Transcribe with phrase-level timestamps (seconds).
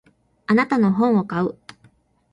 [0.47, 1.55] あなたの本を買う。